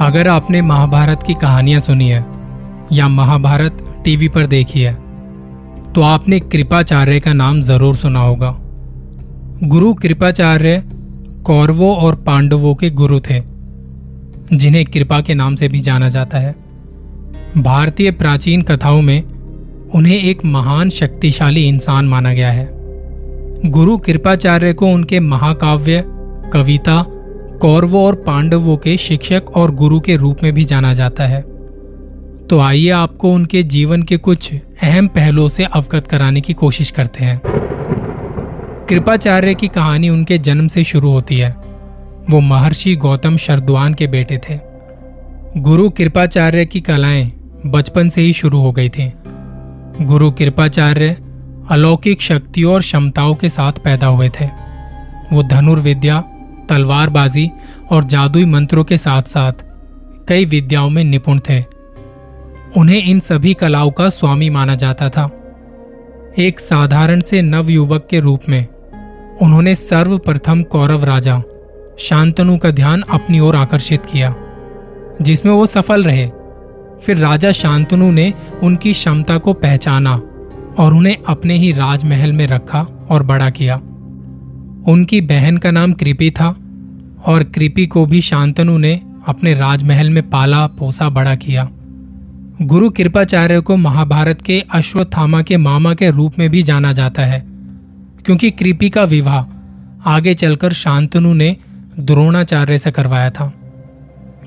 [0.00, 2.24] अगर आपने महाभारत की कहानियाँ सुनी है,
[2.92, 4.94] या महाभारत टीवी पर देखी है
[5.92, 8.54] तो आपने कृपाचार्य का नाम ज़रूर सुना होगा।
[9.64, 10.82] गुरु कृपाचार्य
[11.46, 13.40] कौरवों और पांडवों के गुरु थे,
[14.52, 16.54] जिन्हें कृपा के नाम से भी जाना जाता है।
[17.58, 19.22] भारतीय प्राचीन कथाओं में
[19.90, 22.68] उन्हें एक महान शक्तिशाली इंसान माना गया है।
[23.66, 26.04] गुरु कृपाचार्य को उनके महाकाव्य,
[26.52, 27.04] कविता
[27.62, 31.42] कौरवों और पांडवों के शिक्षक और गुरु के रूप में भी जाना जाता है।
[32.46, 37.24] तो आइए आपको उनके जीवन के कुछ अहम पहलुओं से अवगत कराने की कोशिश करते
[37.24, 37.40] हैं।
[38.88, 41.56] कृपाचार्य की कहानी उनके जन्म से शुरू होती है।
[42.30, 44.58] वो महर्षि गौतम शरद्वान के बेटे थे।
[45.56, 47.32] गुरु कृपाचार्य की कलाएँ
[47.66, 49.12] बचपन से ही शुरू हो गई थी।
[50.00, 51.16] गुरु कृपाचार्य
[51.70, 54.46] अलौकिक शक्तियों और क्षमताओं के साथ पैदा हुए थे।
[55.32, 56.24] वो धनुर्विद्या
[56.72, 57.50] तलवारबाजी
[57.90, 59.52] और जादुई मंत्रों के साथ साथ
[60.28, 61.60] कई विद्याओं में निपुण थे।
[62.76, 65.30] उन्हें इन सभी कलाओं का स्वामी माना जाता था।
[66.38, 68.66] एक साधारण से नवयुवक के रूप में
[69.42, 71.42] उन्होंने सर्वप्रथम कौरव राजा
[71.98, 74.34] शांतनु का ध्यान अपनी ओर आकर्षित किया,
[75.22, 76.26] जिसमें वो सफल रहे।
[77.02, 80.14] फिर राजा शांतनु ने उनकी क्षमता को पहचाना
[80.78, 83.76] और उन्हें अपने ही राजमहल में रखा और बड़ा किया।
[84.88, 86.54] उनकी बहन का नाम कृपी था
[87.26, 91.68] और कृपी को भी शांतनु ने अपने राजमहल में पाला, पोसा, बड़ा किया।
[92.62, 97.40] गुरु कृपाचार्य को महाभारत के अश्वत्थामा के मामा के रूप में भी जाना जाता है,
[98.26, 101.56] क्योंकि कृपी का विवाह आगे चलकर शांतनु ने
[102.00, 103.52] द्रोणाचार्य से करवाया था।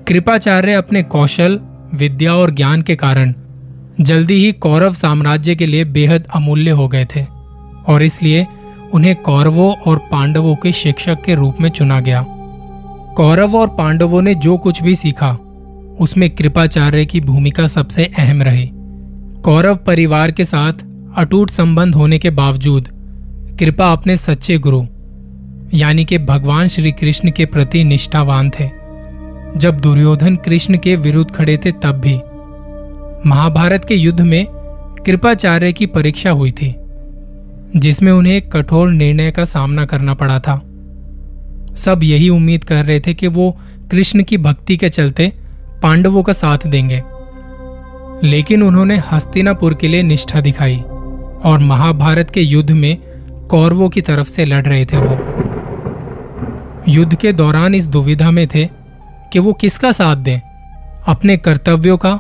[0.08, 1.60] कृपाचार्य अपने कौशल,
[1.94, 3.34] विद्या और ज्ञान के कारण
[4.02, 7.26] जल्दी ही कौरव साम्राज्य के लिए बेहद अमूल्य हो गए थे,
[7.88, 8.46] और इसलिए
[8.94, 12.26] उन्हें कौरवों और पांडवों के शिक्षक के रूप में चुना गया।
[13.18, 15.32] कौरव और पांडवों ने जो कुछ भी सीखा,
[16.00, 18.70] उसमें कृपाचार्य की भूमिका सबसे अहम रही।
[19.42, 20.74] कौरव परिवार के साथ
[21.18, 22.90] अटूट संबंध होने के बावजूद
[23.60, 24.84] कृपा अपने सच्चे गुरु,
[25.74, 28.70] यानी कि भगवान श्री कृष्ण के प्रति निष्ठावान थे।
[29.58, 32.20] जब दुर्योधन कृष्ण के विरुद्ध खड़े थे, तब भी
[33.30, 34.46] महाभारत के युद्ध में
[35.06, 36.76] कृपाचार्य की परीक्षा हुई थी,
[37.76, 40.62] जिसमें उन्हें एक कठोर निर्णय का सामना करना पड़ा था।
[41.78, 43.60] सब यही उम्मीद कर रहे थे कि वो
[43.92, 45.34] कृष्ण की भक्ति के चलते
[45.84, 47.04] पांडवों का साथ देंगे।
[48.28, 50.78] लेकिन उन्होंने हस्तिनापुर के लिए निष्ठा दिखाई
[51.44, 52.98] और महाभारत के युद्ध में
[53.50, 55.36] कौरवों की तरफ़ से लड़ रहे थे वो।
[56.88, 58.70] युद्ध के दौरान इस दुविधा में थे
[59.34, 60.40] कि वो किसका साथ दें?
[61.08, 62.20] अपने कर्तव्यों का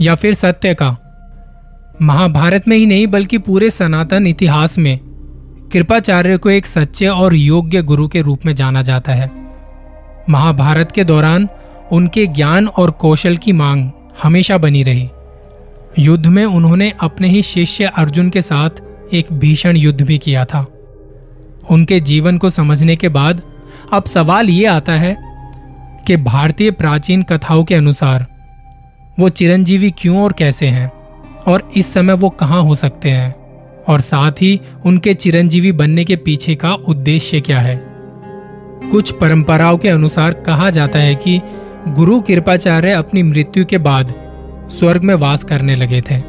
[0.00, 0.96] या फिर सत्य का?
[2.02, 5.00] महाभारत में ही नहीं, बल्कि पूरे सनातन इतिहास में
[5.72, 9.30] कृपाचार्य को एक सच्चे और योग्य गुरु के रूप में जाना जाता है।
[10.30, 11.48] महाभारत के दौरान
[11.92, 13.90] उनके ज्ञान और कौशल की मांग
[14.22, 15.10] हमेशा बनी रही।
[15.98, 18.70] युद्ध में उन्होंने अपने ही शिष्य अर्जुन के साथ
[19.12, 20.66] एक भीषण युद्ध भी किया था।
[21.70, 23.42] उनके जीवन को समझने के बाद
[23.92, 25.16] अब सवाल ये आता है
[26.06, 28.26] कि भारतीय प्राचीन कथाओं के अनुसार
[29.18, 30.92] वो चिरंजीवी क्यों और कैसे हैं?
[31.46, 33.34] और इस समय वो कहाँ हो सकते हैं?
[33.88, 37.76] और साथ ही उनके चिरंजीवी बनने के पीछे का उद्देश्य क्या है?
[38.90, 41.40] कुछ परंपराओं के अनुसार कहा जाता है कि
[41.88, 44.14] गुरु कृपाचार्य अपनी मृत्यु के बाद
[44.72, 46.22] स्वर्ग में वास करने लगे थे,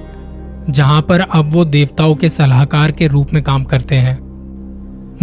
[0.70, 4.18] जहाँ पर अब वो देवताओं के सलाहकार के रूप में काम करते हैं।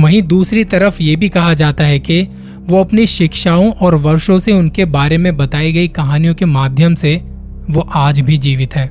[0.00, 2.28] वहीं दूसरी तरफ़ ये भी कहा जाता है कि
[2.60, 7.16] वो अपनी शिक्षाओं और वर्षों से उनके बारे में बताई गई कहानियों के माध्यम से
[7.70, 8.90] वो आज भी जीवित है।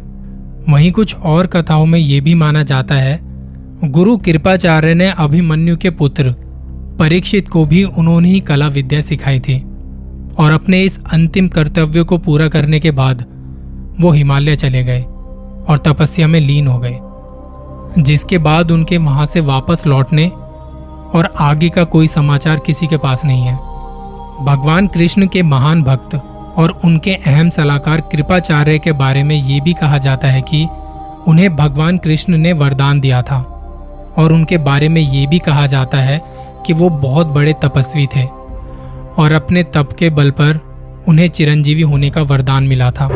[0.69, 3.26] वहीं कुछ और कथाओं में ये भी माना जाता है
[3.85, 6.31] गुरु कृपाचार्य ने अभिमन्यु के पुत्र
[6.99, 9.57] परीक्षित को भी उन्होंने ही कला विद्या सिखाई थी
[10.39, 13.23] और अपने इस अंतिम कर्तव्य को पूरा करने के बाद
[13.99, 19.39] वो हिमालय चले गए और तपस्या में लीन हो गए, जिसके बाद उनके वहाँ से
[19.39, 23.56] वापस लौटने और आगे का कोई समाचार किसी के पास नहीं है।
[24.45, 26.15] भगवान कृष्ण के महान भक्त
[26.57, 30.68] और उनके अहम सलाहकार कृपाचार्य के बारे में ये भी कहा जाता है कि
[31.27, 33.53] उन्हें भगवान कृष्ण ने वरदान दिया था।
[34.18, 36.22] और उनके बारे में ये भी कहा जाता है
[36.66, 38.24] कि वो बहुत बड़े तपस्वी थे
[39.18, 40.60] और अपने तप के बल पर
[41.08, 43.10] उन्हें चिरंजीवी होने का वरदान मिला था।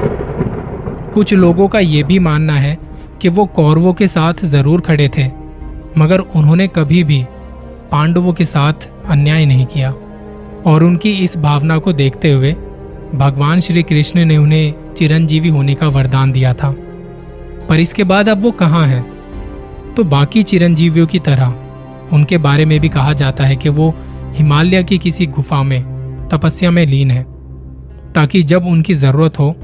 [1.13, 2.77] कुछ लोगों का ये भी मानना है
[3.21, 5.25] कि वो कौरवों के साथ ज़रूर खड़े थे,
[5.98, 7.24] मगर उन्होंने कभी भी
[7.92, 9.94] पांडवों के साथ अन्याय नहीं किया।
[10.65, 12.51] और उनकी इस भावना को देखते हुए
[13.15, 16.74] भगवान श्री कृष्ण ने उन्हें चिरंजीवी होने का वरदान दिया था।
[17.69, 19.10] पर इसके बाद अब वो कहाँ हैं?
[19.97, 21.53] तो बाकी चिरंजीवियों की तरह,
[22.13, 23.95] उनके बारे में भी कहा जाता है कि वो
[24.33, 25.81] हिमालय की किसी गुफा में,
[26.31, 27.23] तपस्या में लीन है,
[28.13, 29.55] ताकि जब उनकी ज़रूरत हो,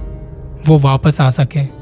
[0.67, 1.77] वो वापस आ सके।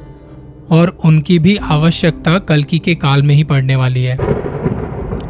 [0.71, 4.17] और उनकी भी आवश्यकता कलकी के काल में ही पड़ने वाली है।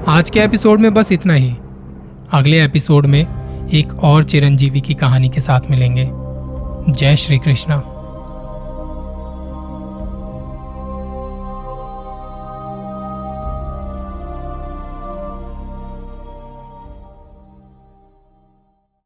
[0.08, 1.54] आज के एपिसोड में बस इतना ही।
[2.34, 3.28] अगले एपिसोड में
[3.74, 6.10] एक और चिरंजीवी की कहानी के साथ मिलेंगे।
[6.94, 7.95] जय श्री कृष्णा।